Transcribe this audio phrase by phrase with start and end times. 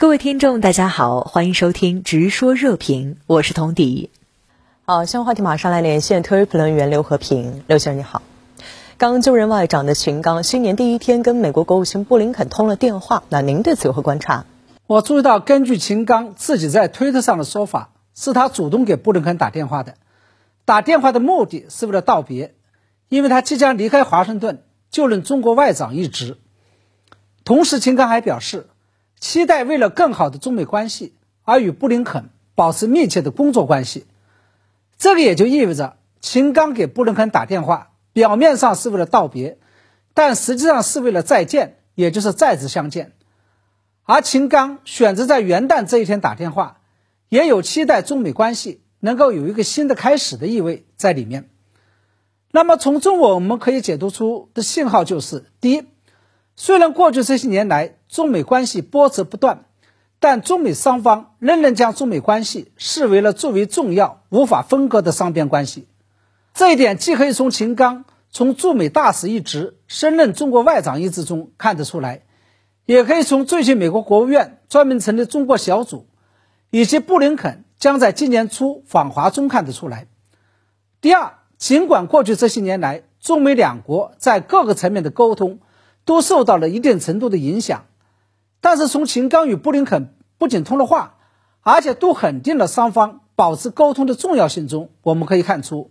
[0.00, 4.08] 各位听众，大家好，欢迎收听《直说热评》，我是童迪。
[4.86, 8.22] 好，相关话题马上来连线特约评论员刘和平，刘先生你好。
[8.96, 14.46] 刚就任外长的秦刚，新年第一天跟美国国务卿布林肯通了电话，那您对此有何观察？
[14.86, 19.96] 我注意到，根据秦刚自己在推特上的说法，是他主动给布林肯打电话的，
[20.64, 22.54] 打电话的目的是为了道别，
[23.10, 26.38] 因为他即将离开华盛顿就任中国外长一职。
[27.44, 28.66] 同时，秦刚还表示。
[29.20, 31.14] 期待为了更好的中美关系
[31.44, 34.06] 而与布林肯保持密切的工作关系，
[34.98, 39.58] 这个也就意味着秦刚给布林肯打电话，表面上是为了道别，
[40.14, 43.12] 但实际上是为了再见，也就是再次相见。
[44.04, 46.80] 而秦刚选择在元旦这一天打电话，
[47.28, 51.48] 也有期待中美关系能够有一个新的开始的意味在里面。
[52.50, 55.84] 那么从中我们可以解读出的信号就是：第一。
[56.56, 59.66] 虽然过去这些年来中美关系波折不断，
[60.18, 65.86] 但中美双方仍然将中美关系视为了最为重要、无法分割的双边关系。
[66.52, 72.22] 这一点既可以从秦刚从驻美大使一职升任中国外长一职中看得出来，
[72.84, 76.08] 也可以从最近美国国务院专门成立中国小组，
[76.70, 80.08] 以及布林肯将在今年初访华中看得出来。
[81.00, 85.60] 第二，尽管过去这些年来中美两国在各个层面的沟通，
[86.04, 87.84] 都受到了一定程度的影响，
[88.60, 91.16] 但是从秦刚与布林肯不仅通了话，
[91.62, 95.90] 而且都肯定了双方保持沟通的重要性中，我们可以看出，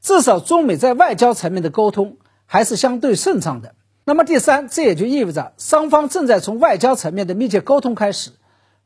[0.00, 3.74] 至少中美在外交层面的沟通还是相对顺畅的。
[4.04, 8.30] 那么第三，这也就意味着双方正在从外交层面的密切沟通开始，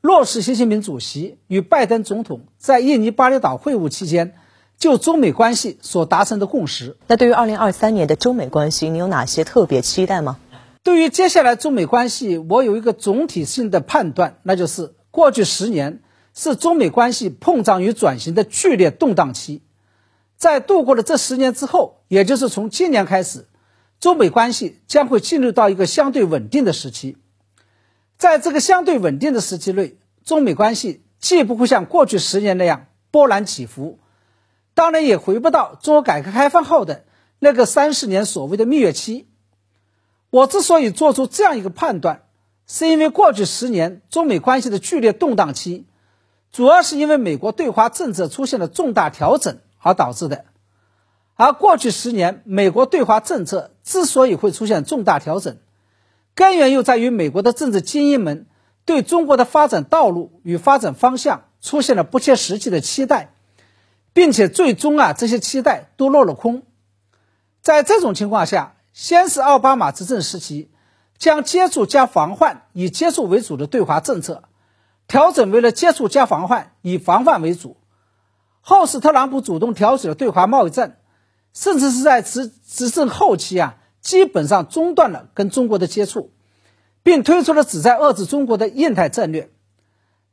[0.01, 4.33] 落实习近平主席与拜登总统在印尼巴厘岛会晤期间
[4.79, 6.97] 就中美关系所达成的共识。
[7.07, 10.39] 那对于二零二三年的中美关系，你有哪些特别期待吗？
[10.83, 16.03] 对于接下来中美关系，我有一个总体性的判断，那就是过去十年
[16.35, 19.63] 是中美关系碰撞与转型的剧烈动荡期，
[20.37, 23.47] 在度过了这十年之后，也就是从今年开始，
[24.01, 27.19] 中美关系将会进入到一个相对稳定的时期。
[28.17, 33.99] 在这个相对稳定的时期内，中美关系既不会像过去十年那样波澜起伏，
[34.73, 37.05] 当然也回不到中国改革开放后的
[37.39, 39.27] 那个三十年所谓的蜜月期。
[40.31, 42.23] 我之所以做出这样一个判断，
[42.65, 45.87] 是因为过去十年中美关系的剧烈动荡期，
[46.53, 50.45] 主要是因为美国对华政策出现了重大调整而导致的。
[51.35, 55.57] 而过去十年美国对华政策之所以会出现重大调整，
[56.37, 58.47] 根源又在于美国的政治精英们
[58.85, 63.35] 对中国的发展道路与发展方向出现了不切实际的期待，
[64.13, 66.63] 并且最终啊这些期待都落了空。
[67.63, 68.77] 在这种情况下。
[69.01, 70.69] 先是奥巴马执政时期，
[71.17, 74.43] 将接触加防范以接触为主的对华政策
[75.09, 77.79] 调整为了接触加防范以防范为主。
[78.61, 80.99] 后是特朗普主动挑起了对华贸易战，
[81.55, 86.35] 甚至是在执执政后期啊，基本上中断了跟中国的接触，
[87.03, 89.49] 并推出了旨在遏制中国的印太战略。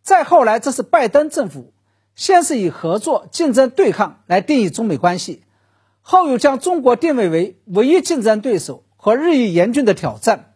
[0.02, 1.72] 再后来，这是拜登政府
[2.16, 5.46] 先是以合作、竞争、对抗来定义中美关系。
[6.10, 10.54] 后又将中国定位为唯一竞争对手和日益严峻的挑战。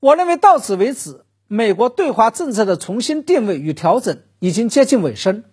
[0.00, 5.44] 我认为到此为止，美国对华政策的重新定位与调整已经接近尾声。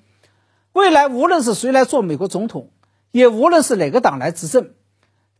[0.72, 2.72] 未来无论是谁来做美国总统，
[3.12, 4.70] 也无论是哪个党来执政，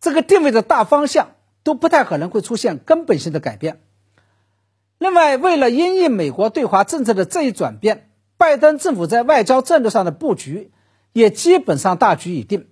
[0.02, 1.30] 这个定位的大方向
[1.64, 3.80] 都不太可能会出现根本性的改变。
[4.98, 10.74] 另外，为了因应美国对华政策的这一转变，拜登政府在外交战略上的布局
[11.14, 12.68] 也基本上大局已定。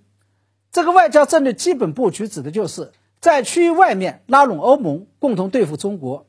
[0.72, 6.24] 这个外交战略基本布局指的就是在区域外面拉拢欧盟，共同对付中国；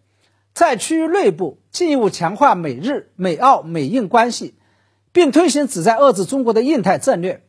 [0.54, 4.56] 在区域内部进一步强化美日、美澳、美印关系，
[5.14, 7.42] 并推行旨在遏制中国的印太战略。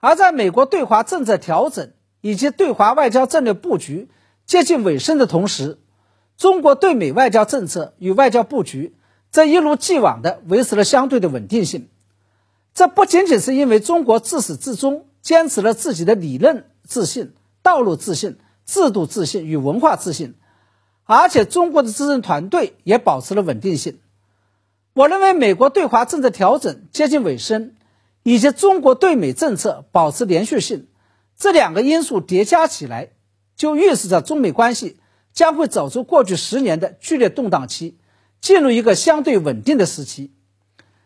[0.00, 4.10] 而在美国对华政策调整以及对华外交战略布局
[4.44, 5.78] 接近尾声的同时，
[6.36, 8.96] 中国对美外交政策与外交布局
[9.30, 11.88] 则一如既往地维持了相对的稳定性。
[12.74, 15.06] 这不仅仅是因为中国自始至终。
[15.22, 17.32] 坚持了自己的理论自信、
[17.62, 20.34] 道路自信、制度自信与文化自信，
[21.04, 24.00] 而且中国的执政团队也保持了稳定性。
[24.94, 27.76] 我认为，美国对华政策调整接近尾声，
[28.24, 30.88] 以及中国对美政策保持连续性，
[31.38, 33.10] 这两个因素叠加起来，
[33.54, 34.98] 就预示着中美关系
[35.32, 37.96] 将会走出过去十年的剧烈动荡期，
[38.40, 40.34] 进入一个相对稳定的时期。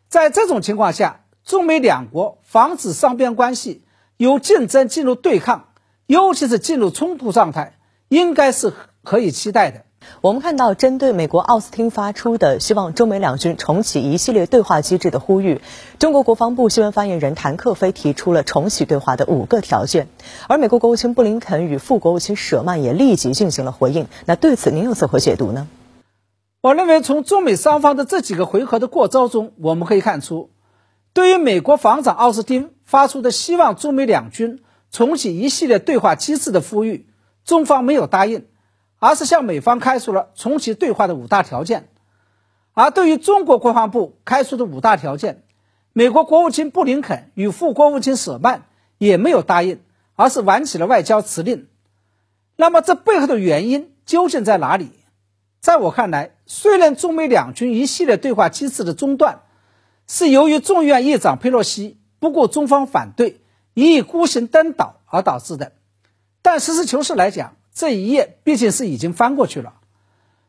[0.09, 3.83] 在这种情况下，中美两国防止双边关系。
[4.17, 5.69] 由竞争进入对抗，
[6.07, 7.75] 尤其是进入冲突状态，
[8.09, 8.73] 应该是
[9.03, 9.83] 可以期待的。
[10.21, 15.61] 我们看到，针对美国奥斯汀发出的希望中美两军重启一系列对话机制的呼吁，
[15.99, 20.07] 中国国防部新闻发言人谭克飞提出了重启对话的五个条件，
[20.49, 24.07] 而美国国务卿布林肯与副国务卿舍曼也立即进行了回应。
[24.27, 25.67] 那对此您又作何解读呢？
[26.61, 30.51] 我认为，从中美双方的这几个回合的过招中，我们可以看出，
[31.13, 37.07] 对于美国防长奥斯汀发出的希望中美两军重启一系列对话机制的呼吁，
[37.45, 38.47] 中方没有答应。
[38.99, 41.91] 而是向美方开出了重启对话的五大条件，
[42.73, 45.43] 而对于中国国防部开出的五大条件，
[45.93, 48.65] 美国国务卿布林肯与副国务卿舍曼
[48.97, 49.81] 也没有答应，
[50.15, 51.69] 而是玩起了外交辞令。
[52.57, 54.91] 那么这背后的原因究竟在哪里？
[55.61, 59.43] 在我看来，虽然中美两军一系列对话机制的中断
[60.09, 63.41] 是由于众议院议长佩洛西不顾中方反对，
[63.73, 65.75] 一意孤行登岛而导致的，
[66.43, 67.55] 但实事求是来讲。
[67.73, 69.75] 这一页毕竟是已经翻过去了，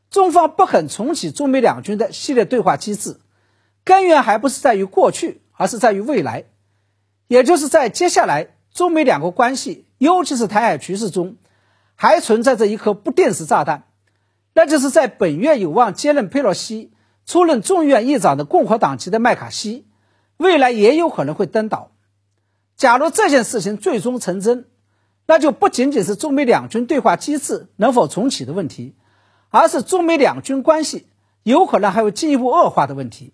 [0.09, 3.19] 中方不肯重启中美两军的系列对话机制，
[3.83, 6.45] 根源还不是在于过去，而是在于未来，
[7.27, 11.35] 也就是在接下来中美两国关系，尤其是台海局势中，
[11.95, 13.83] 还存在着一颗不定时炸弹，
[14.53, 16.93] 那就是在本月有望接任佩洛西、
[17.25, 19.85] 出任众议院议长的共和党籍的麦卡锡，
[20.37, 21.91] 未来也有可能会登岛。
[22.75, 24.65] 假如这件事情最终成真，
[25.25, 28.95] 那就不仅仅是中美两军对话机制能否重启的问题，
[29.49, 31.07] 而是中美两军关系
[31.43, 33.33] 有可能还会进一步恶化的问题。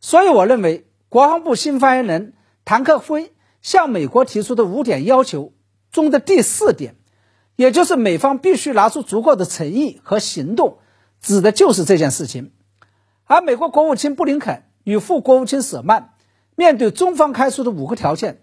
[0.00, 2.34] 所以，我认为国防部新发言人
[2.64, 3.32] 谭克辉
[3.62, 5.52] 向美国提出的五点要求
[5.90, 6.96] 中的第四点，
[7.54, 10.78] 也就是美方必须拿出足够的诚意和行动，
[11.20, 12.52] 指的就是这件事情。
[13.24, 16.14] 而美国国务卿布林肯与副国务卿舍曼
[16.56, 18.42] 面对中方开出的五个条件，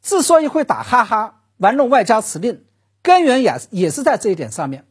[0.00, 1.36] 之所以会打哈哈。
[1.58, 2.64] 玩弄外交辞令，
[3.02, 4.86] 根源也也是在这一点上面。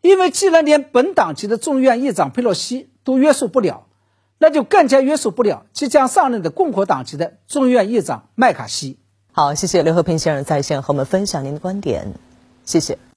[0.00, 3.86] 因为既然连本党籍的众议院议长佩洛西都约束不了，
[4.38, 8.98] 那就更加约束不了即将上任的共和党籍的众议院议长麦卡锡。
[9.30, 12.14] 好，谢谢刘和平先生在线和我们分享您的观点，
[12.64, 13.08] 谢谢。